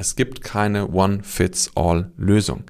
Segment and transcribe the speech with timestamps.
[0.00, 2.64] Es gibt keine One-Fits-All-Lösung.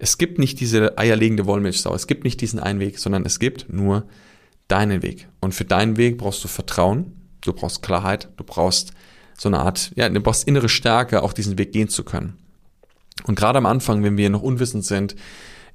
[0.00, 1.94] Es gibt nicht diese eierlegende Wollmilchsau.
[1.94, 4.08] Es gibt nicht diesen einen Weg, sondern es gibt nur
[4.66, 5.28] deinen Weg.
[5.40, 8.94] Und für deinen Weg brauchst du Vertrauen, du brauchst Klarheit, du brauchst
[9.38, 12.36] so eine Art, ja, du brauchst innere Stärke, auch diesen Weg gehen zu können.
[13.28, 15.14] Und gerade am Anfang, wenn wir noch unwissend sind,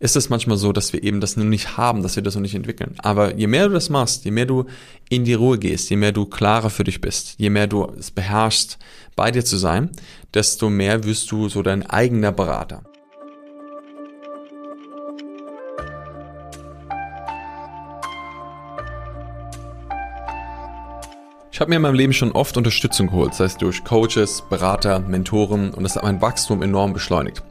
[0.01, 2.41] ist es manchmal so, dass wir eben das nur nicht haben, dass wir das noch
[2.41, 2.95] nicht entwickeln.
[2.97, 4.65] Aber je mehr du das machst, je mehr du
[5.09, 8.09] in die Ruhe gehst, je mehr du klarer für dich bist, je mehr du es
[8.09, 8.79] beherrschst,
[9.15, 9.91] bei dir zu sein,
[10.33, 12.81] desto mehr wirst du so dein eigener Berater.
[21.51, 24.99] Ich habe mir in meinem Leben schon oft Unterstützung geholt, sei es durch Coaches, Berater,
[24.99, 27.43] Mentoren und das hat mein Wachstum enorm beschleunigt.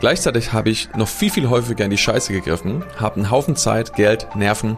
[0.00, 3.94] Gleichzeitig habe ich noch viel, viel häufiger in die Scheiße gegriffen, habe einen Haufen Zeit,
[3.94, 4.76] Geld, Nerven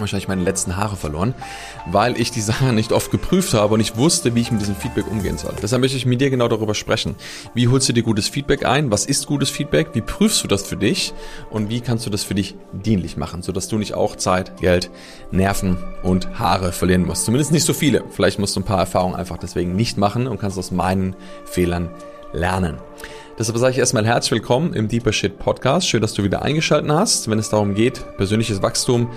[0.00, 1.34] wahrscheinlich meine letzten Haare verloren,
[1.86, 4.76] weil ich die Sache nicht oft geprüft habe und ich wusste, wie ich mit diesem
[4.76, 5.54] Feedback umgehen soll.
[5.62, 7.14] Deshalb möchte ich mit dir genau darüber sprechen.
[7.54, 8.90] Wie holst du dir gutes Feedback ein?
[8.90, 9.88] Was ist gutes Feedback?
[9.92, 11.12] Wie prüfst du das für dich?
[11.50, 14.90] Und wie kannst du das für dich dienlich machen, sodass du nicht auch Zeit, Geld,
[15.30, 17.24] Nerven und Haare verlieren musst?
[17.24, 18.04] Zumindest nicht so viele.
[18.10, 21.90] Vielleicht musst du ein paar Erfahrungen einfach deswegen nicht machen und kannst aus meinen Fehlern
[22.32, 22.78] lernen.
[23.38, 25.88] Deshalb sage ich erstmal herzlich willkommen im Deeper Shit Podcast.
[25.88, 29.10] Schön, dass du wieder eingeschaltet hast, wenn es darum geht, persönliches Wachstum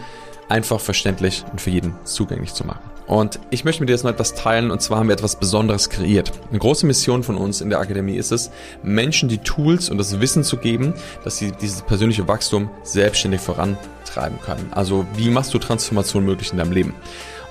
[0.48, 2.80] einfach verständlich und für jeden zugänglich zu machen.
[3.08, 5.90] Und ich möchte mit dir jetzt noch etwas teilen und zwar haben wir etwas Besonderes
[5.90, 6.32] kreiert.
[6.50, 8.52] Eine große Mission von uns in der Akademie ist es,
[8.84, 10.94] Menschen die Tools und das Wissen zu geben,
[11.26, 14.72] dass sie dieses persönliche Wachstum selbstständig vorantreiben können.
[14.72, 16.96] Also wie machst du Transformation möglich in deinem Leben?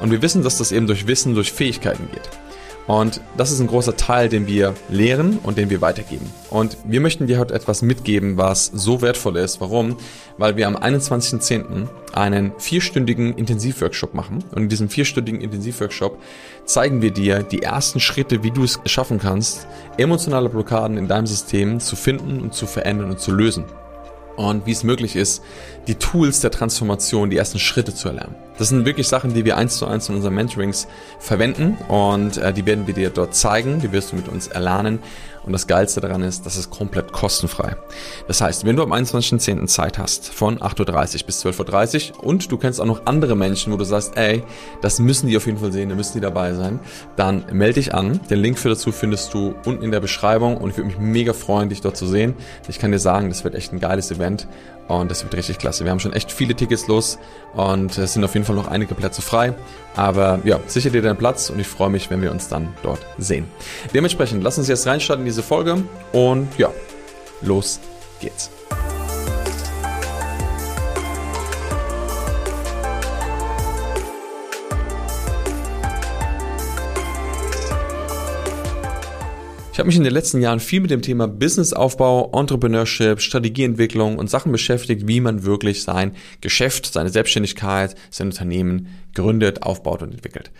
[0.00, 2.30] Und wir wissen, dass das eben durch Wissen, durch Fähigkeiten geht.
[2.86, 6.30] Und das ist ein großer Teil, den wir lehren und den wir weitergeben.
[6.50, 9.60] Und wir möchten dir heute etwas mitgeben, was so wertvoll ist.
[9.60, 9.96] Warum?
[10.36, 11.88] Weil wir am 21.10.
[12.12, 14.44] einen vierstündigen Intensivworkshop machen.
[14.52, 16.18] Und in diesem vierstündigen Intensivworkshop
[16.66, 21.26] zeigen wir dir die ersten Schritte, wie du es schaffen kannst, emotionale Blockaden in deinem
[21.26, 23.64] System zu finden und zu verändern und zu lösen
[24.36, 25.42] und wie es möglich ist,
[25.86, 28.34] die Tools der Transformation, die ersten Schritte zu erlernen.
[28.58, 30.86] Das sind wirklich Sachen, die wir eins zu eins in unseren Mentorings
[31.18, 35.00] verwenden und äh, die werden wir dir dort zeigen, die wirst du mit uns erlernen
[35.44, 37.76] und das Geilste daran ist, das ist komplett kostenfrei.
[38.26, 39.66] Das heißt, wenn du am 21.10.
[39.66, 43.72] Zeit hast, von 8.30 Uhr bis 12.30 Uhr und du kennst auch noch andere Menschen,
[43.72, 44.42] wo du sagst, ey,
[44.80, 46.80] das müssen die auf jeden Fall sehen, da müssen die dabei sein,
[47.16, 48.20] dann melde dich an.
[48.30, 51.32] Den Link für dazu findest du unten in der Beschreibung und ich würde mich mega
[51.32, 52.34] freuen, dich dort zu sehen.
[52.68, 54.48] Ich kann dir sagen, das wird echt ein geiles Event
[54.88, 55.84] und das wird richtig klasse.
[55.84, 57.18] Wir haben schon echt viele Tickets los
[57.54, 59.54] und es sind auf jeden Fall noch einige Plätze frei.
[59.96, 63.00] Aber ja, sicher dir deinen Platz und ich freue mich, wenn wir uns dann dort
[63.18, 63.46] sehen.
[63.92, 66.70] Dementsprechend, lass uns jetzt reinstarten in diese Folge und ja,
[67.42, 67.80] los
[68.20, 68.50] geht's.
[79.74, 84.30] Ich habe mich in den letzten Jahren viel mit dem Thema Businessaufbau, Entrepreneurship, Strategieentwicklung und
[84.30, 90.52] Sachen beschäftigt, wie man wirklich sein Geschäft, seine Selbstständigkeit, sein Unternehmen gründet, aufbaut und entwickelt.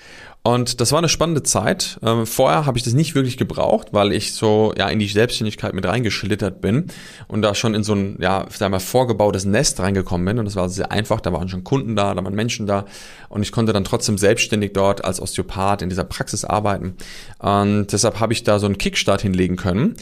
[0.47, 1.99] Und das war eine spannende Zeit.
[2.03, 5.73] Ähm, vorher habe ich das nicht wirklich gebraucht, weil ich so ja in die Selbstständigkeit
[5.73, 6.89] mit reingeschlittert bin
[7.29, 10.55] und da schon in so ein ja sagen wir vorgebautes Nest reingekommen bin und das
[10.55, 11.23] war sehr einfach.
[11.23, 12.85] Da waren schon Kunden da, da waren Menschen da
[13.31, 16.95] und ich konnte dann trotzdem selbstständig dort als Osteopath in dieser Praxis arbeiten.
[17.39, 19.97] Und deshalb habe ich da so einen Kickstart hinlegen können.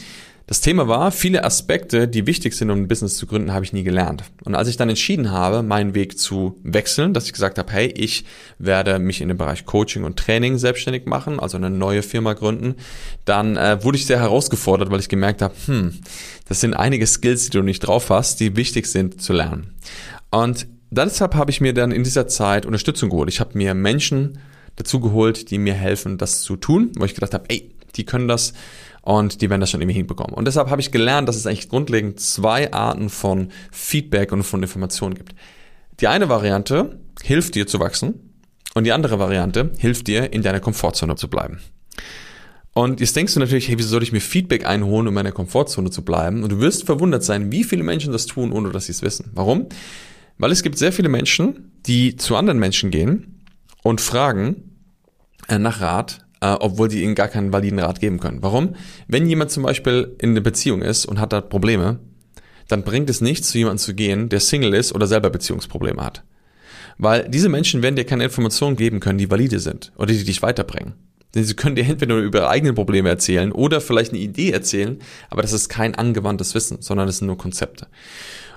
[0.45, 3.71] Das Thema war, viele Aspekte, die wichtig sind, um ein Business zu gründen, habe ich
[3.71, 4.25] nie gelernt.
[4.43, 7.87] Und als ich dann entschieden habe, meinen Weg zu wechseln, dass ich gesagt habe, hey,
[7.87, 8.25] ich
[8.59, 12.75] werde mich in dem Bereich Coaching und Training selbstständig machen, also eine neue Firma gründen,
[13.23, 15.93] dann äh, wurde ich sehr herausgefordert, weil ich gemerkt habe, hm,
[16.49, 19.73] das sind einige Skills, die du nicht drauf hast, die wichtig sind zu lernen.
[20.29, 23.29] Und deshalb habe ich mir dann in dieser Zeit Unterstützung geholt.
[23.29, 24.39] Ich habe mir Menschen
[24.75, 28.27] dazu geholt, die mir helfen, das zu tun, wo ich gedacht habe, ey, die können
[28.27, 28.53] das
[29.03, 30.33] und die werden das schon irgendwie hinbekommen.
[30.33, 34.63] Und deshalb habe ich gelernt, dass es eigentlich grundlegend zwei Arten von Feedback und von
[34.63, 35.35] Informationen gibt.
[35.99, 38.33] Die eine Variante hilft dir zu wachsen
[38.73, 41.59] und die andere Variante hilft dir, in deiner Komfortzone zu bleiben.
[42.73, 45.31] Und jetzt denkst du natürlich, hey, wieso soll ich mir Feedback einholen, um in meiner
[45.31, 46.41] Komfortzone zu bleiben?
[46.41, 49.29] Und du wirst verwundert sein, wie viele Menschen das tun, ohne dass sie es wissen.
[49.33, 49.67] Warum?
[50.39, 53.43] Weil es gibt sehr viele Menschen, die zu anderen Menschen gehen
[53.83, 54.77] und fragen
[55.49, 58.43] äh, nach Rat, äh, obwohl die ihnen gar keinen validen Rat geben können.
[58.43, 58.75] Warum?
[59.07, 61.99] Wenn jemand zum Beispiel in einer Beziehung ist und hat da Probleme,
[62.67, 66.23] dann bringt es nichts, zu jemandem zu gehen, der Single ist oder selber Beziehungsprobleme hat.
[66.97, 70.41] Weil diese Menschen werden dir keine Informationen geben können, die valide sind oder die dich
[70.41, 70.93] weiterbringen.
[71.33, 74.99] Denn sie können dir entweder über ihre eigenen Probleme erzählen oder vielleicht eine Idee erzählen,
[75.29, 77.87] aber das ist kein angewandtes Wissen, sondern das sind nur Konzepte.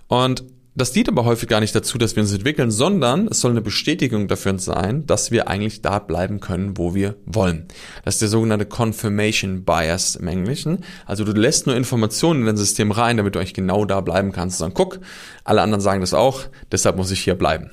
[0.08, 0.44] Und
[0.76, 3.62] das dient aber häufig gar nicht dazu, dass wir uns entwickeln, sondern es soll eine
[3.62, 7.66] Bestätigung dafür sein, dass wir eigentlich da bleiben können, wo wir wollen.
[8.04, 10.84] Das ist der sogenannte Confirmation Bias im Englischen.
[11.06, 14.32] Also du lässt nur Informationen in dein System rein, damit du eigentlich genau da bleiben
[14.32, 14.60] kannst.
[14.60, 15.00] Und dann guck,
[15.44, 17.70] alle anderen sagen das auch, deshalb muss ich hier bleiben.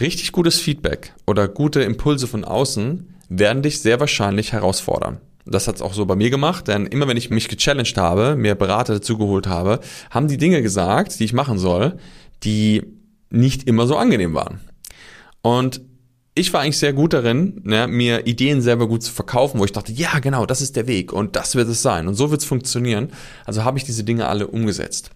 [0.00, 5.20] Richtig gutes Feedback oder gute Impulse von außen werden dich sehr wahrscheinlich herausfordern.
[5.46, 8.54] Das hat's auch so bei mir gemacht, denn immer wenn ich mich gechallenged habe, mir
[8.54, 9.80] Berater dazugeholt habe,
[10.10, 11.98] haben die Dinge gesagt, die ich machen soll,
[12.42, 12.82] die
[13.30, 14.60] nicht immer so angenehm waren.
[15.42, 15.82] Und
[16.34, 19.72] ich war eigentlich sehr gut darin, ne, mir Ideen selber gut zu verkaufen, wo ich
[19.72, 22.40] dachte, ja, genau, das ist der Weg und das wird es sein und so wird
[22.40, 23.10] es funktionieren.
[23.44, 25.10] Also habe ich diese Dinge alle umgesetzt.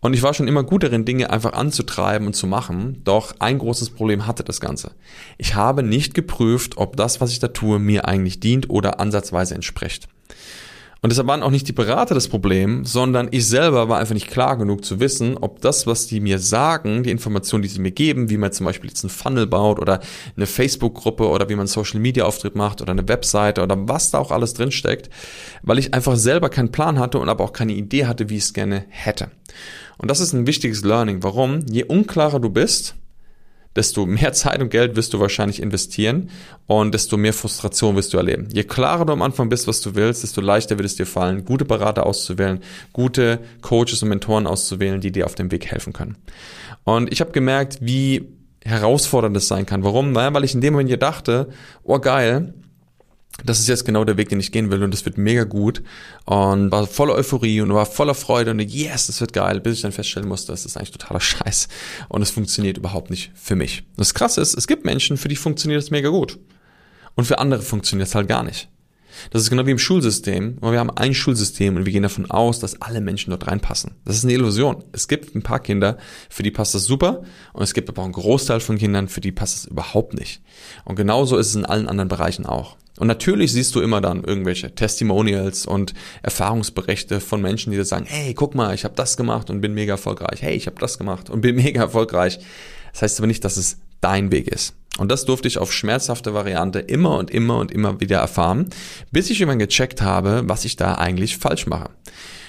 [0.00, 3.00] Und ich war schon immer gut darin, Dinge einfach anzutreiben und zu machen.
[3.04, 4.92] Doch ein großes Problem hatte das Ganze.
[5.38, 9.54] Ich habe nicht geprüft, ob das, was ich da tue, mir eigentlich dient oder ansatzweise
[9.54, 10.08] entspricht.
[11.02, 14.30] Und deshalb waren auch nicht die Berater das Problem, sondern ich selber war einfach nicht
[14.30, 17.90] klar genug zu wissen, ob das, was die mir sagen, die Informationen, die sie mir
[17.90, 20.00] geben, wie man zum Beispiel jetzt einen Funnel baut oder
[20.36, 24.18] eine Facebook-Gruppe oder wie man Social Media Auftritt macht oder eine Webseite oder was da
[24.18, 25.10] auch alles drinsteckt,
[25.62, 28.44] weil ich einfach selber keinen Plan hatte und aber auch keine Idee hatte, wie ich
[28.44, 29.30] es gerne hätte.
[29.98, 31.22] Und das ist ein wichtiges Learning.
[31.22, 31.60] Warum?
[31.70, 32.94] Je unklarer du bist,
[33.76, 36.30] desto mehr Zeit und Geld wirst du wahrscheinlich investieren
[36.66, 38.48] und desto mehr Frustration wirst du erleben.
[38.52, 41.44] Je klarer du am Anfang bist, was du willst, desto leichter wird es dir fallen,
[41.44, 42.60] gute Berater auszuwählen,
[42.92, 46.16] gute Coaches und Mentoren auszuwählen, die dir auf dem Weg helfen können.
[46.84, 48.28] Und ich habe gemerkt, wie
[48.64, 49.84] herausfordernd es sein kann.
[49.84, 50.12] Warum?
[50.12, 51.48] Naja, weil ich in dem Moment hier dachte,
[51.84, 52.54] oh geil,
[53.44, 55.82] das ist jetzt genau der Weg, den ich gehen will und das wird mega gut
[56.24, 59.82] und war voller Euphorie und war voller Freude und yes, das wird geil, bis ich
[59.82, 61.68] dann feststellen musste, das ist eigentlich totaler Scheiß
[62.08, 63.84] und es funktioniert überhaupt nicht für mich.
[63.96, 66.38] Das Krasse ist, es gibt Menschen, für die funktioniert es mega gut
[67.14, 68.68] und für andere funktioniert es halt gar nicht.
[69.30, 70.58] Das ist genau wie im Schulsystem.
[70.60, 73.92] Wir haben ein Schulsystem und wir gehen davon aus, dass alle Menschen dort reinpassen.
[74.04, 74.84] Das ist eine Illusion.
[74.92, 75.96] Es gibt ein paar Kinder,
[76.28, 77.22] für die passt das super
[77.54, 80.42] und es gibt aber auch einen Großteil von Kindern, für die passt es überhaupt nicht.
[80.84, 82.76] Und genauso ist es in allen anderen Bereichen auch.
[82.98, 88.06] Und natürlich siehst du immer dann irgendwelche Testimonials und Erfahrungsberichte von Menschen, die dir sagen,
[88.08, 90.42] hey, guck mal, ich habe das gemacht und bin mega erfolgreich.
[90.42, 92.38] Hey, ich habe das gemacht und bin mega erfolgreich.
[92.92, 94.74] Das heißt aber nicht, dass es dein Weg ist.
[94.98, 98.70] Und das durfte ich auf schmerzhafte Variante immer und immer und immer wieder erfahren,
[99.10, 101.90] bis ich irgendwann gecheckt habe, was ich da eigentlich falsch mache.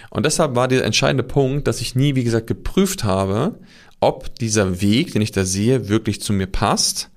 [0.09, 3.59] Und deshalb war der entscheidende Punkt, dass ich nie, wie gesagt, geprüft habe,
[3.99, 7.09] ob dieser Weg, den ich da sehe, wirklich zu mir passt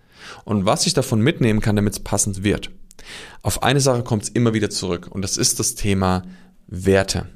[0.45, 2.71] und was ich davon mitnehmen kann, damit es passend wird.
[3.43, 6.23] Auf eine Sache kommt es immer wieder zurück und das ist das Thema
[6.67, 7.27] Werte.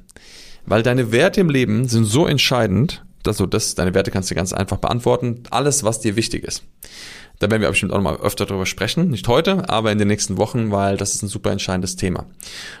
[0.65, 4.35] Weil deine Werte im Leben sind so entscheidend, dass du das, deine Werte kannst du
[4.35, 6.63] ganz einfach beantworten, alles, was dir wichtig ist.
[7.39, 10.07] Da werden wir bestimmt auch noch mal öfter darüber sprechen, nicht heute, aber in den
[10.07, 12.27] nächsten Wochen, weil das ist ein super entscheidendes Thema.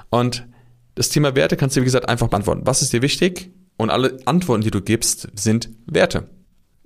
[0.09, 0.47] Und
[0.95, 2.61] das Thema Werte kannst du, wie gesagt, einfach beantworten.
[2.63, 3.51] Was ist dir wichtig?
[3.77, 6.29] Und alle Antworten, die du gibst, sind Werte.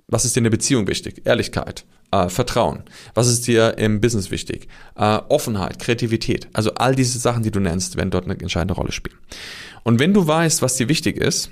[0.08, 1.22] Was ist dir in der Beziehung wichtig?
[1.24, 2.82] Ehrlichkeit, äh, Vertrauen.
[3.14, 4.68] Was ist dir im Business wichtig?
[4.96, 6.48] Äh, Offenheit, Kreativität.
[6.52, 9.18] Also all diese Sachen, die du nennst, werden dort eine entscheidende Rolle spielen.
[9.82, 11.50] Und wenn du weißt, was dir wichtig ist,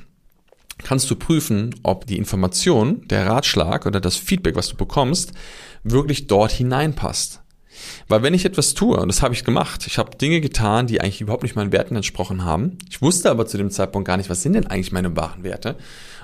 [0.85, 5.33] kannst du prüfen, ob die Information, der Ratschlag oder das Feedback, was du bekommst,
[5.83, 7.41] wirklich dort hineinpasst.
[8.09, 11.01] Weil wenn ich etwas tue, und das habe ich gemacht, ich habe Dinge getan, die
[11.01, 12.79] eigentlich überhaupt nicht meinen Werten entsprochen haben.
[12.91, 15.77] Ich wusste aber zu dem Zeitpunkt gar nicht, was sind denn eigentlich meine wahren Werte.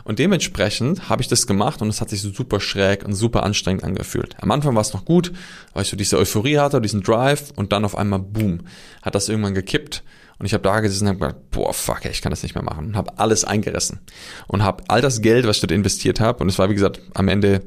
[0.04, 3.42] Und dementsprechend habe ich das gemacht und es hat sich so super schräg und super
[3.42, 4.36] anstrengend angefühlt.
[4.38, 5.32] Am Anfang war es noch gut,
[5.72, 8.60] weil ich so diese Euphorie hatte, diesen Drive und dann auf einmal, boom,
[9.02, 10.02] hat das irgendwann gekippt.
[10.38, 12.64] Und ich habe da gesessen und habe gedacht, boah, fuck, ich kann das nicht mehr
[12.64, 12.86] machen.
[12.86, 14.00] Und habe alles eingerissen.
[14.46, 17.00] Und habe all das Geld, was ich dort investiert habe, und es war, wie gesagt,
[17.14, 17.62] am Ende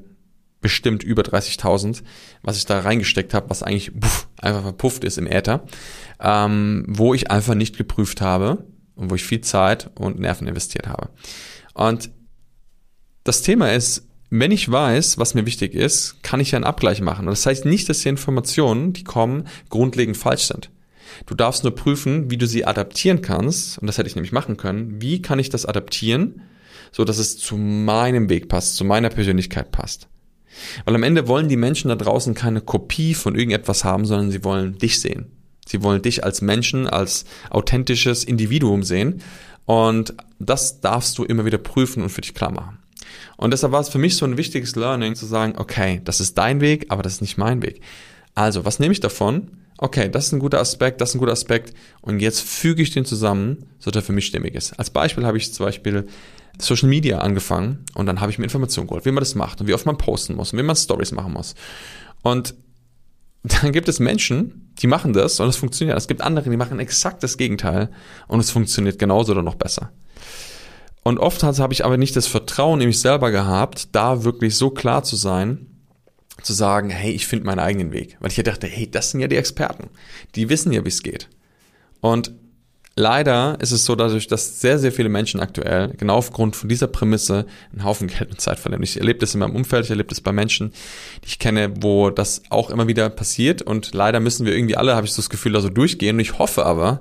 [0.67, 2.03] bestimmt über 30.000,
[2.41, 5.63] was ich da reingesteckt habe, was eigentlich puff, einfach verpufft ist im Äther,
[6.19, 10.89] ähm, wo ich einfach nicht geprüft habe und wo ich viel Zeit und Nerven investiert
[10.89, 11.07] habe.
[11.73, 12.09] Und
[13.23, 16.99] das Thema ist, wenn ich weiß, was mir wichtig ist, kann ich ja einen Abgleich
[16.99, 17.27] machen.
[17.27, 20.69] Und das heißt nicht, dass die Informationen, die kommen, grundlegend falsch sind.
[21.27, 23.77] Du darfst nur prüfen, wie du sie adaptieren kannst.
[23.77, 25.01] Und das hätte ich nämlich machen können.
[25.01, 26.41] Wie kann ich das adaptieren,
[26.91, 30.09] so dass es zu meinem Weg passt, zu meiner Persönlichkeit passt?
[30.85, 34.43] Weil am Ende wollen die Menschen da draußen keine Kopie von irgendetwas haben, sondern sie
[34.43, 35.31] wollen dich sehen.
[35.67, 39.21] Sie wollen dich als Menschen, als authentisches Individuum sehen.
[39.65, 42.79] Und das darfst du immer wieder prüfen und für dich klar machen.
[43.35, 46.37] Und deshalb war es für mich so ein wichtiges Learning zu sagen, okay, das ist
[46.37, 47.81] dein Weg, aber das ist nicht mein Weg.
[48.37, 49.49] Also, was nehme ich davon?
[49.79, 52.91] Okay, das ist ein guter Aspekt, das ist ein guter Aspekt und jetzt füge ich
[52.91, 54.73] den zusammen, so dass er für mich stimmig ist.
[54.77, 56.05] Als Beispiel habe ich zum Beispiel
[56.59, 59.65] Social Media angefangen und dann habe ich mir Informationen geholt, wie man das macht und
[59.65, 61.55] wie oft man posten muss und wie man Stories machen muss.
[62.21, 62.53] Und
[63.41, 65.97] dann gibt es Menschen, die machen das und es funktioniert.
[65.97, 67.89] Es gibt andere, die machen exakt das Gegenteil
[68.27, 69.91] und es funktioniert genauso oder noch besser.
[71.01, 74.69] Und oft habe ich aber nicht das Vertrauen in mich selber gehabt, da wirklich so
[74.69, 75.76] klar zu sein,
[76.43, 78.17] zu sagen, hey, ich finde meinen eigenen Weg.
[78.19, 79.89] Weil ich ja dachte, hey, das sind ja die Experten.
[80.35, 81.27] Die wissen ja, wie es geht.
[81.99, 82.31] Und
[82.97, 86.87] leider ist es so, dadurch, dass sehr, sehr viele Menschen aktuell genau aufgrund von dieser
[86.87, 88.83] Prämisse einen Haufen Geld und Zeit verlieren.
[88.83, 90.73] Ich erlebe das in meinem Umfeld, ich erlebe das bei Menschen,
[91.23, 94.95] die ich kenne, wo das auch immer wieder passiert und leider müssen wir irgendwie alle,
[94.95, 96.99] habe ich so das Gefühl, da so durchgehen und ich hoffe aber,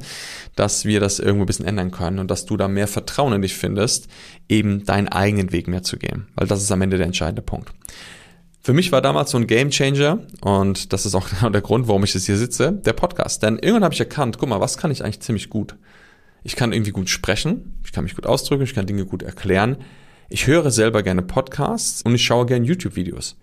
[0.54, 3.42] dass wir das irgendwo ein bisschen ändern können und dass du da mehr Vertrauen in
[3.42, 4.08] dich findest,
[4.48, 7.72] eben deinen eigenen Weg mehr zu gehen, weil das ist am Ende der entscheidende Punkt.
[8.66, 11.87] Für mich war damals so ein Game Changer und das ist auch genau der Grund,
[11.87, 13.44] warum ich jetzt hier sitze, der Podcast.
[13.44, 15.76] Denn irgendwann habe ich erkannt, guck mal, was kann ich eigentlich ziemlich gut?
[16.42, 19.76] Ich kann irgendwie gut sprechen, ich kann mich gut ausdrücken, ich kann Dinge gut erklären.
[20.28, 23.37] Ich höre selber gerne Podcasts und ich schaue gerne YouTube-Videos.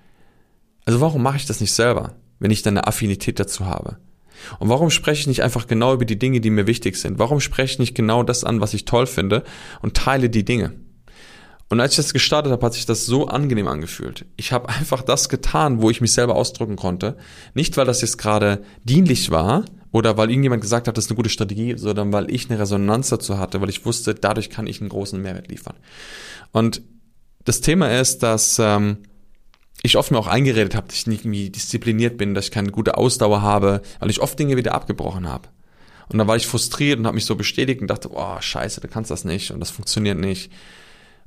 [0.83, 3.99] Also warum mache ich das nicht selber, wenn ich dann eine Affinität dazu habe?
[4.59, 7.17] Und warum spreche ich nicht einfach genau über die Dinge, die mir wichtig sind?
[7.17, 9.45] Warum spreche ich nicht genau das an, was ich toll finde
[9.81, 10.73] und teile die Dinge?
[11.69, 14.25] Und als ich das gestartet habe, hat sich das so angenehm angefühlt.
[14.35, 17.17] Ich habe einfach das getan, wo ich mich selber ausdrücken konnte.
[17.53, 21.17] Nicht, weil das jetzt gerade dienlich war oder weil irgendjemand gesagt hat, das ist eine
[21.17, 24.81] gute Strategie, sondern weil ich eine Resonanz dazu hatte, weil ich wusste, dadurch kann ich
[24.81, 25.75] einen großen Mehrwert liefern.
[26.51, 26.81] Und
[27.45, 28.97] das Thema ist, dass ähm,
[29.81, 32.71] ich oft mir auch eingeredet habe, dass ich nicht irgendwie diszipliniert bin, dass ich keine
[32.71, 35.49] gute Ausdauer habe, weil ich oft Dinge wieder abgebrochen habe.
[36.09, 38.87] Und dann war ich frustriert und habe mich so bestätigt und dachte, oh, scheiße, du
[38.87, 40.51] kannst das nicht und das funktioniert nicht.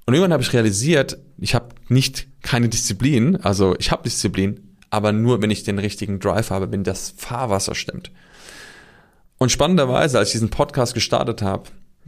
[0.07, 5.13] Und irgendwann habe ich realisiert, ich habe nicht keine Disziplin, also ich habe Disziplin, aber
[5.13, 8.13] nur, wenn ich den richtigen Drive habe, wenn das Fahrwasser stimmt.
[9.39, 11.65] Und spannenderweise, als ich diesen Podcast gestartet habe,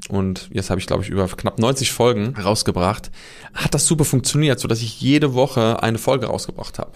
[0.09, 3.11] und jetzt habe ich, glaube ich, über knapp 90 Folgen rausgebracht,
[3.53, 6.93] hat das super funktioniert, so dass ich jede Woche eine Folge rausgebracht habe.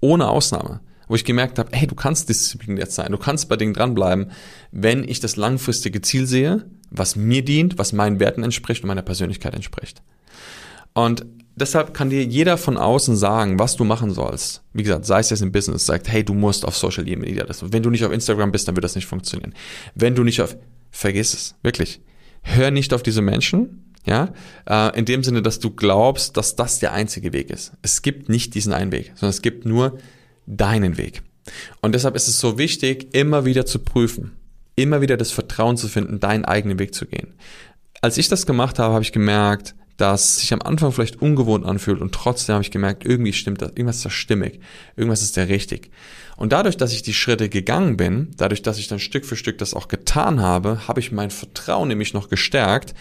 [0.00, 0.80] Ohne Ausnahme.
[1.06, 4.30] Wo ich gemerkt habe, hey, du kannst diszipliniert sein, du kannst bei Dingen dranbleiben,
[4.70, 9.02] wenn ich das langfristige Ziel sehe, was mir dient, was meinen Werten entspricht und meiner
[9.02, 10.02] Persönlichkeit entspricht.
[10.92, 11.24] Und
[11.56, 14.62] deshalb kann dir jeder von außen sagen, was du machen sollst.
[14.72, 17.72] Wie gesagt, sei es jetzt im Business, sagt, hey, du musst auf Social Media das.
[17.72, 19.54] Wenn du nicht auf Instagram bist, dann wird das nicht funktionieren.
[19.94, 20.56] Wenn du nicht auf,
[20.90, 22.00] vergiss es, wirklich.
[22.42, 24.32] Hör nicht auf diese Menschen, ja,
[24.66, 27.72] äh, in dem Sinne, dass du glaubst, dass das der einzige Weg ist.
[27.82, 29.98] Es gibt nicht diesen einen Weg, sondern es gibt nur
[30.46, 31.22] deinen Weg.
[31.82, 34.32] Und deshalb ist es so wichtig, immer wieder zu prüfen,
[34.76, 37.34] immer wieder das Vertrauen zu finden, deinen eigenen Weg zu gehen.
[38.00, 42.00] Als ich das gemacht habe, habe ich gemerkt, das sich am Anfang vielleicht ungewohnt anfühlt
[42.00, 44.60] und trotzdem habe ich gemerkt, irgendwie stimmt das, irgendwas ist da stimmig,
[44.96, 45.90] irgendwas ist da richtig.
[46.36, 49.58] Und dadurch, dass ich die Schritte gegangen bin, dadurch, dass ich dann Stück für Stück
[49.58, 52.94] das auch getan habe, habe ich mein Vertrauen nämlich noch gestärkt,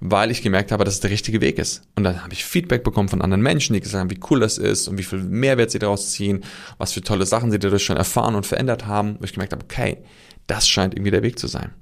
[0.00, 1.82] weil ich gemerkt habe, dass es der richtige Weg ist.
[1.96, 4.56] Und dann habe ich Feedback bekommen von anderen Menschen, die gesagt haben, wie cool das
[4.56, 6.42] ist und wie viel Mehrwert sie daraus ziehen,
[6.78, 9.64] was für tolle Sachen sie dadurch schon erfahren und verändert haben, wo ich gemerkt habe,
[9.64, 9.98] okay,
[10.46, 11.72] das scheint irgendwie der Weg zu sein.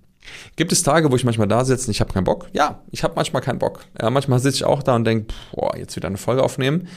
[0.57, 2.49] Gibt es Tage, wo ich manchmal da sitze und ich habe keinen Bock?
[2.53, 3.85] Ja, ich habe manchmal keinen Bock.
[4.01, 6.89] Ja, manchmal sitze ich auch da und denke, boah, jetzt wieder eine Folge aufnehmen.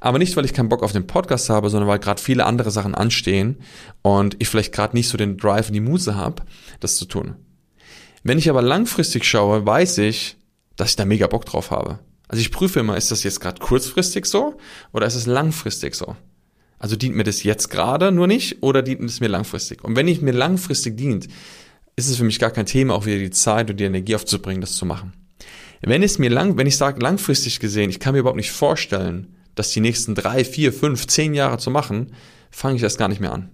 [0.00, 2.72] Aber nicht, weil ich keinen Bock auf den Podcast habe, sondern weil gerade viele andere
[2.72, 3.58] Sachen anstehen
[4.02, 6.42] und ich vielleicht gerade nicht so den Drive und die Muse habe,
[6.80, 7.36] das zu tun.
[8.24, 10.36] Wenn ich aber langfristig schaue, weiß ich,
[10.76, 12.00] dass ich da mega Bock drauf habe.
[12.26, 14.56] Also ich prüfe immer, ist das jetzt gerade kurzfristig so
[14.92, 16.16] oder ist es langfristig so?
[16.78, 19.84] Also dient mir das jetzt gerade nur nicht oder dient es mir langfristig?
[19.84, 21.28] Und wenn ich mir langfristig dient,
[21.96, 24.60] ist es für mich gar kein Thema, auch wieder die Zeit und die Energie aufzubringen,
[24.60, 25.12] das zu machen.
[25.80, 29.34] Wenn es mir lang, wenn ich sage langfristig gesehen, ich kann mir überhaupt nicht vorstellen,
[29.54, 32.12] das die nächsten drei, vier, fünf, zehn Jahre zu machen,
[32.50, 33.50] fange ich das gar nicht mehr an.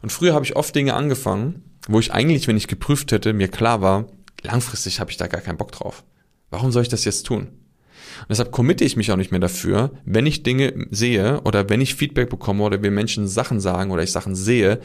[0.00, 3.48] Und früher habe ich oft Dinge angefangen, wo ich eigentlich, wenn ich geprüft hätte, mir
[3.48, 4.06] klar war,
[4.42, 6.04] langfristig habe ich da gar keinen Bock drauf.
[6.50, 7.48] Warum soll ich das jetzt tun?
[8.20, 11.80] Und deshalb committe ich mich auch nicht mehr dafür, wenn ich Dinge sehe oder wenn
[11.80, 14.80] ich Feedback bekomme oder wir Menschen Sachen sagen oder ich Sachen sehe,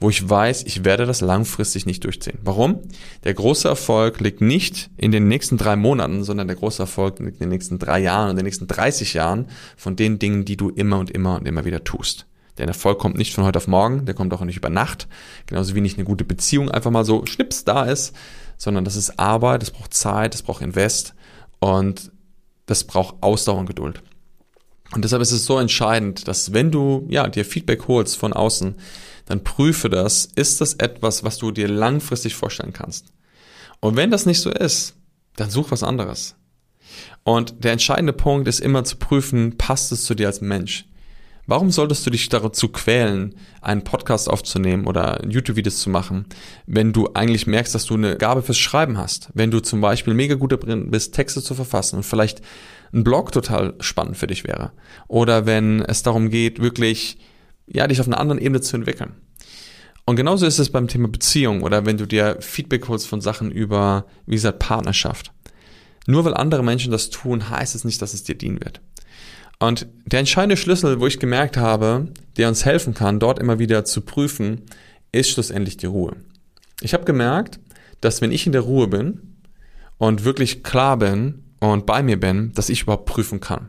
[0.00, 2.38] wo ich weiß, ich werde das langfristig nicht durchziehen.
[2.42, 2.80] Warum?
[3.24, 7.40] Der große Erfolg liegt nicht in den nächsten drei Monaten, sondern der große Erfolg liegt
[7.40, 10.70] in den nächsten drei Jahren und den nächsten 30 Jahren von den Dingen, die du
[10.70, 12.26] immer und immer und immer wieder tust.
[12.58, 15.08] Der Erfolg kommt nicht von heute auf morgen, der kommt auch nicht über Nacht,
[15.46, 18.14] genauso wie nicht eine gute Beziehung einfach mal so schnips da ist,
[18.56, 21.14] sondern das ist Arbeit, das braucht Zeit, das braucht Invest
[21.60, 22.10] und
[22.66, 24.02] das braucht Ausdauer und Geduld.
[24.92, 28.76] Und deshalb ist es so entscheidend, dass wenn du ja dir Feedback holst von außen,
[29.26, 33.12] dann prüfe das, ist das etwas, was du dir langfristig vorstellen kannst?
[33.80, 34.94] Und wenn das nicht so ist,
[35.36, 36.34] dann such was anderes.
[37.24, 40.86] Und der entscheidende Punkt ist immer zu prüfen, passt es zu dir als Mensch?
[41.46, 46.26] Warum solltest du dich dazu quälen, einen Podcast aufzunehmen oder YouTube-Videos zu machen,
[46.66, 49.30] wenn du eigentlich merkst, dass du eine Gabe fürs Schreiben hast?
[49.32, 52.42] Wenn du zum Beispiel mega gut darin bist, Texte zu verfassen und vielleicht
[52.92, 54.72] ein Blog total spannend für dich wäre.
[55.08, 57.18] Oder wenn es darum geht, wirklich
[57.66, 59.12] ja, dich auf einer anderen Ebene zu entwickeln.
[60.06, 63.50] Und genauso ist es beim Thema Beziehung oder wenn du dir Feedback holst von Sachen
[63.50, 65.32] über, wie gesagt, Partnerschaft.
[66.06, 68.80] Nur weil andere Menschen das tun, heißt es nicht, dass es dir dienen wird.
[69.58, 73.84] Und der entscheidende Schlüssel, wo ich gemerkt habe, der uns helfen kann, dort immer wieder
[73.84, 74.62] zu prüfen,
[75.12, 76.16] ist schlussendlich die Ruhe.
[76.80, 77.60] Ich habe gemerkt,
[78.00, 79.36] dass wenn ich in der Ruhe bin
[79.98, 83.68] und wirklich klar bin und bei mir bin, dass ich überhaupt prüfen kann.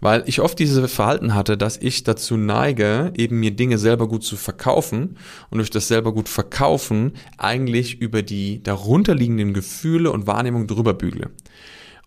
[0.00, 4.24] Weil ich oft diese Verhalten hatte, dass ich dazu neige, eben mir Dinge selber gut
[4.24, 5.16] zu verkaufen
[5.50, 11.30] und durch das selber gut verkaufen eigentlich über die darunterliegenden Gefühle und Wahrnehmung drüber bügle.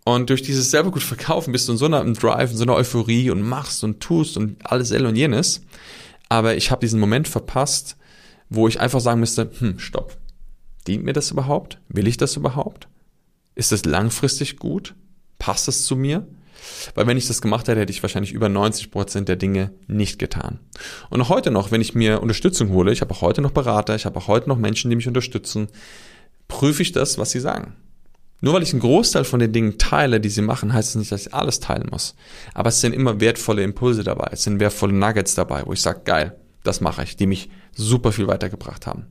[0.06, 2.76] Und durch dieses selber gut verkaufen bist du in so einer Drive, in so einer
[2.76, 5.62] Euphorie und machst und tust und alles L und jenes.
[6.30, 7.98] Aber ich habe diesen Moment verpasst,
[8.50, 10.16] wo ich einfach sagen müsste, hm, stopp.
[10.88, 11.80] Dient mir das überhaupt?
[11.90, 12.88] Will ich das überhaupt?
[13.58, 14.94] Ist das langfristig gut?
[15.40, 16.28] Passt es zu mir?
[16.94, 20.20] Weil wenn ich das gemacht hätte, hätte ich wahrscheinlich über 90 Prozent der Dinge nicht
[20.20, 20.60] getan.
[21.10, 23.96] Und auch heute noch, wenn ich mir Unterstützung hole, ich habe auch heute noch Berater,
[23.96, 25.70] ich habe auch heute noch Menschen, die mich unterstützen,
[26.48, 27.74] prüfe ich das, was sie sagen.
[28.42, 31.00] Nur weil ich einen Großteil von den Dingen teile, die sie machen, heißt es das
[31.00, 32.14] nicht, dass ich alles teilen muss.
[32.54, 36.02] Aber es sind immer wertvolle Impulse dabei, es sind wertvolle Nuggets dabei, wo ich sage,
[36.06, 39.08] geil, das mache ich, die mich super viel weitergebracht haben.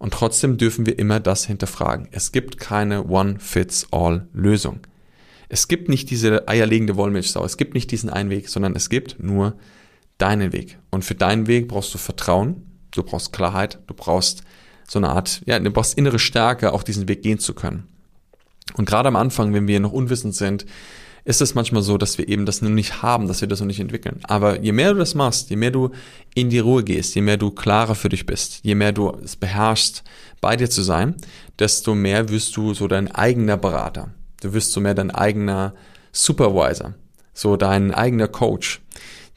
[0.00, 2.08] Und trotzdem dürfen wir immer das hinterfragen.
[2.10, 4.80] Es gibt keine One-Fits-All-Lösung.
[5.50, 9.22] Es gibt nicht diese eierlegende Wollmilchsau, es gibt nicht diesen einen Weg, sondern es gibt
[9.22, 9.58] nur
[10.16, 10.78] deinen Weg.
[10.90, 14.42] Und für deinen Weg brauchst du Vertrauen, du brauchst Klarheit, du brauchst
[14.88, 17.86] so eine Art, ja, du brauchst innere Stärke, auch diesen Weg gehen zu können.
[18.74, 20.64] Und gerade am Anfang, wenn wir noch unwissend sind,
[21.24, 23.66] ist es manchmal so, dass wir eben das noch nicht haben, dass wir das noch
[23.66, 24.20] nicht entwickeln.
[24.24, 25.90] Aber je mehr du das machst, je mehr du
[26.34, 29.36] in die Ruhe gehst, je mehr du klarer für dich bist, je mehr du es
[29.36, 30.02] beherrschst,
[30.40, 31.14] bei dir zu sein,
[31.58, 34.14] desto mehr wirst du so dein eigener Berater.
[34.40, 35.74] Du wirst so mehr dein eigener
[36.12, 36.94] Supervisor,
[37.34, 38.80] so dein eigener Coach,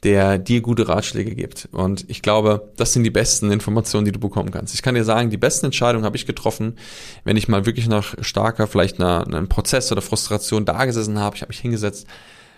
[0.04, 1.70] der dir gute Ratschläge gibt.
[1.72, 4.74] Und ich glaube, das sind die besten Informationen, die du bekommen kannst.
[4.74, 6.76] Ich kann dir sagen, die besten Entscheidungen habe ich getroffen,
[7.24, 11.38] wenn ich mal wirklich nach starker, vielleicht einer, einem Prozess oder Frustration da gesessen habe.
[11.38, 12.06] Ich habe mich hingesetzt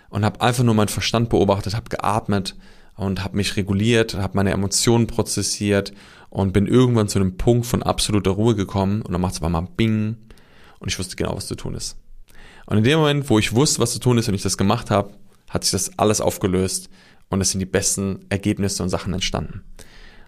[0.08, 2.56] und habe einfach nur meinen Verstand beobachtet, habe geatmet
[2.96, 5.92] und habe mich reguliert, habe meine Emotionen prozessiert
[6.30, 9.50] und bin irgendwann zu einem Punkt von absoluter Ruhe gekommen und dann macht es aber
[9.50, 10.16] mal Bing
[10.80, 11.96] und ich wusste genau, was zu tun ist.
[12.66, 14.90] Und in dem Moment, wo ich wusste, was zu tun ist und ich das gemacht
[14.90, 15.14] habe,
[15.48, 16.90] hat sich das alles aufgelöst
[17.28, 19.62] und es sind die besten Ergebnisse und Sachen entstanden.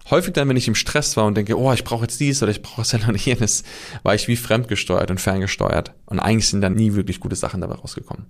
[0.09, 2.51] Häufig dann, wenn ich im Stress war und denke, oh, ich brauche jetzt dies oder
[2.51, 3.63] ich brauche das und jenes,
[4.03, 5.93] war ich wie fremdgesteuert und ferngesteuert.
[6.05, 8.25] Und eigentlich sind dann nie wirklich gute Sachen dabei rausgekommen.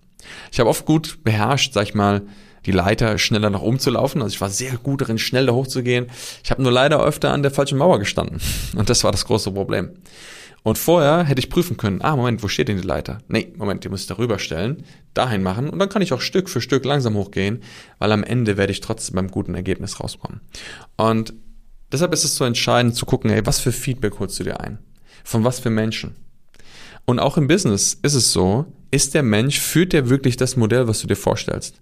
[0.51, 2.23] Ich habe oft gut beherrscht, sag ich mal,
[2.65, 4.21] die Leiter schneller nach oben zu laufen.
[4.21, 6.07] Also ich war sehr gut darin, schnell da hochzugehen.
[6.43, 8.41] Ich habe nur leider öfter an der falschen Mauer gestanden.
[8.75, 9.91] Und das war das große Problem.
[10.63, 13.19] Und vorher hätte ich prüfen können, ah, Moment, wo steht denn die Leiter?
[13.27, 16.49] Nee, Moment, die muss ich darüber stellen, dahin machen und dann kann ich auch Stück
[16.49, 17.61] für Stück langsam hochgehen,
[17.97, 20.41] weil am Ende werde ich trotzdem beim guten Ergebnis rauskommen.
[20.97, 21.33] Und
[21.91, 24.79] deshalb ist es so entscheidend zu gucken, hey, was für Feedback holst du dir ein?
[25.23, 26.15] Von was für Menschen?
[27.05, 30.87] Und auch im Business ist es so, ist der Mensch, führt der wirklich das Modell,
[30.87, 31.81] was du dir vorstellst?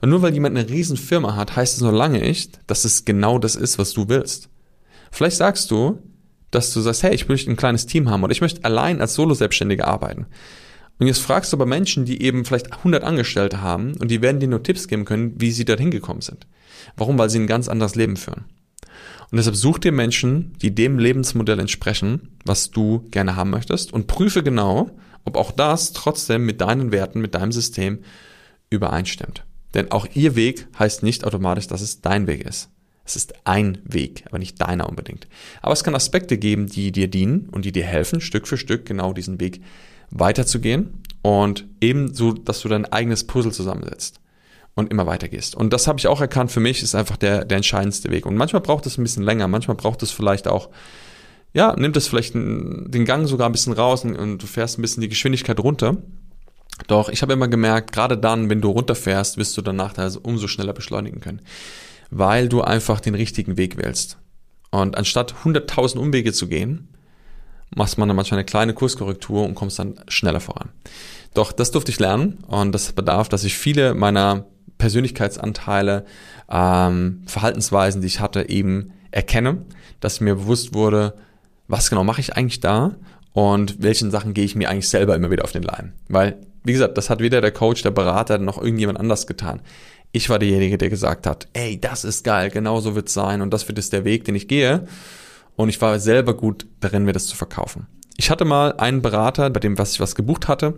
[0.00, 3.04] Und nur weil jemand eine riesen Firma hat, heißt es noch lange nicht, dass es
[3.04, 4.48] genau das ist, was du willst.
[5.10, 5.98] Vielleicht sagst du,
[6.52, 9.14] dass du sagst, hey, ich möchte ein kleines Team haben oder ich möchte allein als
[9.14, 10.26] Solo-Selbstständiger arbeiten.
[11.00, 14.38] Und jetzt fragst du aber Menschen, die eben vielleicht 100 Angestellte haben und die werden
[14.38, 16.46] dir nur Tipps geben können, wie sie dorthin gekommen sind.
[16.96, 17.18] Warum?
[17.18, 18.44] Weil sie ein ganz anderes Leben führen.
[19.30, 24.06] Und deshalb such dir Menschen, die dem Lebensmodell entsprechen, was du gerne haben möchtest und
[24.06, 24.90] prüfe genau,
[25.24, 28.00] ob auch das trotzdem mit deinen Werten, mit deinem System
[28.68, 29.44] übereinstimmt.
[29.74, 32.68] Denn auch ihr Weg heißt nicht automatisch, dass es dein Weg ist.
[33.04, 35.26] Es ist ein Weg, aber nicht deiner unbedingt.
[35.60, 38.86] Aber es kann Aspekte geben, die dir dienen und die dir helfen, Stück für Stück
[38.86, 39.60] genau diesen Weg
[40.10, 44.20] weiterzugehen und ebenso, dass du dein eigenes Puzzle zusammensetzt
[44.74, 45.54] und immer weitergehst.
[45.54, 48.24] Und das habe ich auch erkannt, für mich ist einfach der, der entscheidendste Weg.
[48.24, 50.70] Und manchmal braucht es ein bisschen länger, manchmal braucht es vielleicht auch,
[51.54, 55.00] ja, nimmt es vielleicht den Gang sogar ein bisschen raus und du fährst ein bisschen
[55.00, 55.96] die Geschwindigkeit runter.
[56.86, 60.48] Doch ich habe immer gemerkt, gerade dann, wenn du runterfährst, wirst du danach also umso
[60.48, 61.42] schneller beschleunigen können
[62.12, 64.18] weil du einfach den richtigen Weg wählst.
[64.70, 66.88] Und anstatt 100.000 Umwege zu gehen,
[67.74, 70.68] machst man dann manchmal eine kleine Kurskorrektur und kommst dann schneller voran.
[71.32, 74.44] Doch das durfte ich lernen und das bedarf, dass ich viele meiner
[74.76, 76.04] Persönlichkeitsanteile,
[76.50, 79.64] ähm, Verhaltensweisen, die ich hatte, eben erkenne,
[80.00, 81.14] dass mir bewusst wurde,
[81.66, 82.96] was genau mache ich eigentlich da
[83.32, 85.92] und welchen Sachen gehe ich mir eigentlich selber immer wieder auf den Leim.
[86.08, 89.60] Weil, wie gesagt, das hat weder der Coach, der Berater noch irgendjemand anders getan.
[90.12, 93.52] Ich war derjenige, der gesagt hat, ey, das ist geil, genau so wird's sein und
[93.52, 94.86] das wird jetzt der Weg, den ich gehe.
[95.56, 97.86] Und ich war selber gut darin, mir das zu verkaufen.
[98.16, 100.74] Ich hatte mal einen Berater, bei dem was ich was gebucht hatte.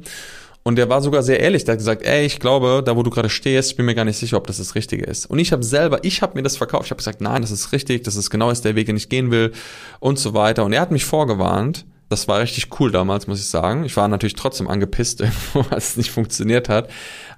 [0.63, 3.11] Und der war sogar sehr ehrlich, der hat gesagt, ey, ich glaube, da wo du
[3.11, 5.27] gerade stehst, ich bin mir gar nicht sicher, ob das das Richtige ist.
[5.27, 6.87] Und ich habe selber, ich habe mir das verkauft.
[6.87, 9.11] Ich habe gesagt, nein, das ist richtig, das ist genau ist der Weg, den ich
[9.11, 9.53] gehen will
[10.01, 10.65] und so weiter.
[10.65, 13.83] Und er hat mich vorgewarnt, Das war richtig cool damals, muss ich sagen.
[13.83, 15.21] Ich war natürlich trotzdem angepisst,
[15.71, 16.89] als es nicht funktioniert hat.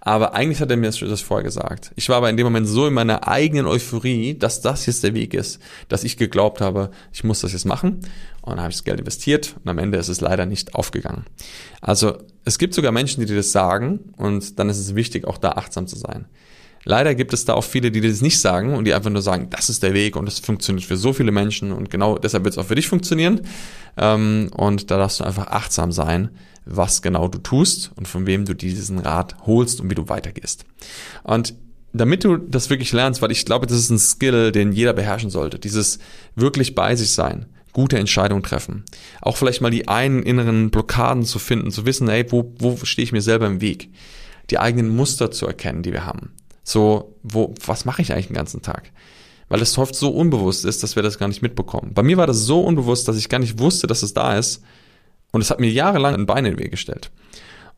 [0.03, 1.93] Aber eigentlich hat er mir das vorher gesagt.
[1.97, 5.15] Ich war aber in dem Moment so in meiner eigenen Euphorie, dass das jetzt der
[5.15, 8.01] Weg ist, dass ich geglaubt habe, ich muss das jetzt machen.
[8.43, 11.25] Und dann habe ich das Geld investiert und am Ende ist es leider nicht aufgegangen.
[11.81, 15.39] Also es gibt sogar Menschen, die dir das sagen und dann ist es wichtig, auch
[15.39, 16.27] da achtsam zu sein.
[16.89, 19.49] Leider gibt es da auch viele, die das nicht sagen und die einfach nur sagen,
[19.51, 22.55] das ist der Weg und das funktioniert für so viele Menschen und genau deshalb wird
[22.55, 23.41] es auch für dich funktionieren.
[23.97, 26.31] Ähm, und da darfst du einfach achtsam sein,
[26.65, 30.65] was genau du tust und von wem du diesen Rat holst und wie du weitergehst.
[31.25, 31.55] Und
[31.93, 35.31] damit du das wirklich lernst, weil ich glaube, das ist ein Skill, den jeder beherrschen
[35.31, 35.99] sollte, dieses
[36.37, 38.85] wirklich bei sich sein, gute Entscheidungen treffen.
[39.21, 43.03] Auch vielleicht mal die einen inneren Blockaden zu finden, zu wissen, hey, wo, wo stehe
[43.03, 43.91] ich mir selber im Weg?
[44.51, 46.31] Die eigenen Muster zu erkennen, die wir haben.
[46.67, 48.91] So, wo, was mache ich eigentlich den ganzen Tag?
[49.49, 51.93] Weil es oft so unbewusst ist, dass wir das gar nicht mitbekommen.
[51.95, 54.65] Bei mir war das so unbewusst, dass ich gar nicht wusste, dass es da ist.
[55.31, 57.13] Und es hat mir jahrelang ein Bein in den Weg gestellt.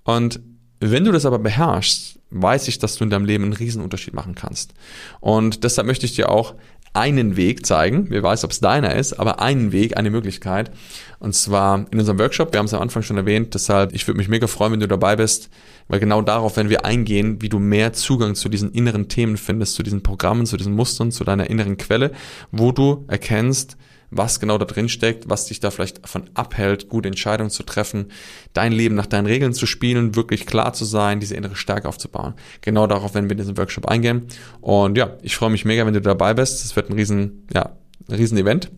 [0.04, 0.40] Und
[0.80, 4.34] wenn du das aber beherrschst, weiß ich, dass du in deinem Leben einen Riesenunterschied machen
[4.34, 4.72] kannst.
[5.20, 6.54] Und deshalb möchte ich dir auch
[6.94, 8.06] einen Weg zeigen.
[8.08, 10.70] Wer weiß, ob es deiner ist, aber einen Weg, eine Möglichkeit.
[11.18, 12.52] Und zwar in unserem Workshop.
[12.52, 13.52] Wir haben es am Anfang schon erwähnt.
[13.52, 15.50] Deshalb, ich würde mich mega freuen, wenn du dabei bist,
[15.88, 19.74] weil genau darauf werden wir eingehen, wie du mehr Zugang zu diesen inneren Themen findest,
[19.74, 22.12] zu diesen Programmen, zu diesen Mustern, zu deiner inneren Quelle,
[22.52, 23.76] wo du erkennst,
[24.10, 28.10] was genau da drin steckt, was dich da vielleicht davon abhält, gute Entscheidungen zu treffen,
[28.52, 32.34] dein Leben nach deinen Regeln zu spielen, wirklich klar zu sein, diese innere Stärke aufzubauen.
[32.62, 34.26] Genau darauf werden wir in diesem Workshop eingehen.
[34.60, 36.64] Und ja, ich freue mich mega, wenn du dabei bist.
[36.64, 37.76] Es wird ein riesen, ja,
[38.08, 38.70] ein riesen Event.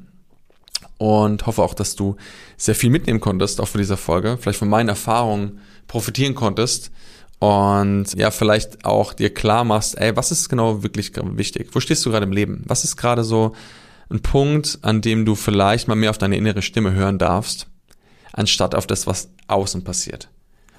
[0.99, 2.17] Und hoffe auch, dass du
[2.57, 4.37] sehr viel mitnehmen konntest, auch für diese Folge.
[4.39, 6.93] Vielleicht von meinen Erfahrungen profitieren konntest
[7.41, 11.71] und ja, vielleicht auch dir klar machst, ey, was ist genau wirklich wichtig?
[11.73, 12.63] Wo stehst du gerade im Leben?
[12.67, 13.57] Was ist gerade so
[14.09, 17.67] ein Punkt, an dem du vielleicht mal mehr auf deine innere Stimme hören darfst,
[18.33, 20.29] anstatt auf das, was außen passiert.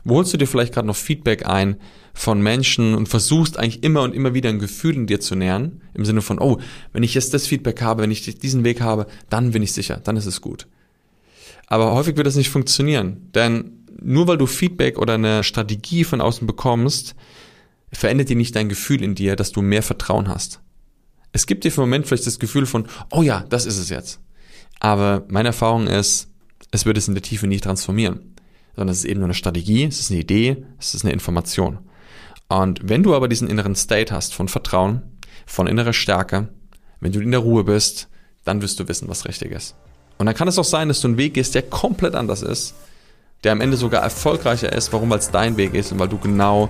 [0.06, 1.76] Wo holst du dir vielleicht gerade noch Feedback ein
[2.13, 5.82] von Menschen und versuchst eigentlich immer und immer wieder ein Gefühl in dir zu nähern,
[5.93, 6.60] im Sinne von, oh,
[6.93, 10.00] wenn ich jetzt das Feedback habe, wenn ich diesen Weg habe, dann bin ich sicher,
[10.04, 10.67] dann ist es gut.
[11.67, 16.21] Aber häufig wird das nicht funktionieren, denn nur weil du Feedback oder eine Strategie von
[16.21, 17.15] außen bekommst,
[17.91, 20.61] verändert dir nicht dein Gefühl in dir, dass du mehr Vertrauen hast.
[21.31, 23.89] Es gibt dir für den Moment vielleicht das Gefühl von, oh ja, das ist es
[23.89, 24.19] jetzt.
[24.79, 26.29] Aber meine Erfahrung ist,
[26.71, 28.35] es wird es in der Tiefe nicht transformieren,
[28.75, 31.79] sondern es ist eben nur eine Strategie, es ist eine Idee, es ist eine Information.
[32.47, 35.03] Und wenn du aber diesen inneren State hast von Vertrauen,
[35.45, 36.49] von innerer Stärke,
[36.99, 38.09] wenn du in der Ruhe bist,
[38.43, 39.75] dann wirst du wissen, was richtig ist.
[40.17, 42.75] Und dann kann es auch sein, dass du einen Weg gehst, der komplett anders ist,
[43.43, 44.93] der am Ende sogar erfolgreicher ist.
[44.93, 45.10] Warum?
[45.10, 46.69] Weil es dein Weg ist und weil du genau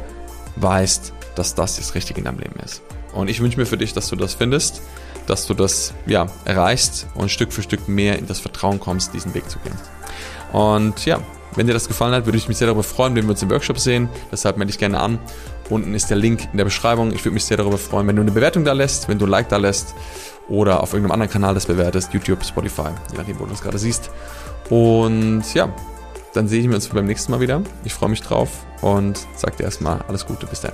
[0.56, 2.82] weißt, dass das das Richtige in deinem Leben ist.
[3.14, 4.82] Und ich wünsche mir für dich, dass du das findest,
[5.28, 9.34] dass du das ja, erreichst und Stück für Stück mehr in das Vertrauen kommst, diesen
[9.34, 9.78] Weg zu gehen.
[10.54, 11.20] Und ja,
[11.56, 13.50] wenn dir das gefallen hat, würde ich mich sehr darüber freuen, wenn wir uns im
[13.50, 14.10] Workshop sehen.
[14.32, 15.20] Deshalb melde dich gerne an.
[15.70, 17.14] Unten ist der Link in der Beschreibung.
[17.14, 19.30] Ich würde mich sehr darüber freuen, wenn du eine Bewertung da lässt, wenn du ein
[19.30, 19.94] Like da lässt
[20.48, 23.78] oder auf irgendeinem anderen Kanal das bewertest, YouTube, Spotify, je nachdem, wo du das gerade
[23.78, 24.10] siehst.
[24.70, 25.74] Und ja,
[26.34, 27.62] dann sehen wir uns beim nächsten Mal wieder.
[27.84, 28.50] Ich freue mich drauf
[28.82, 30.46] und sag dir erstmal alles Gute.
[30.48, 30.74] Bis dann.